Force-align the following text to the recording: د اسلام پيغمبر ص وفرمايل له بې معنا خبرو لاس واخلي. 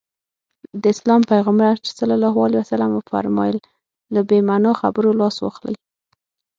د 0.81 0.83
اسلام 0.93 1.21
پيغمبر 1.31 1.73
ص 1.97 1.99
وفرمايل 2.97 3.57
له 4.13 4.21
بې 4.29 4.39
معنا 4.47 4.71
خبرو 4.81 5.17
لاس 5.19 5.35
واخلي. 5.39 5.79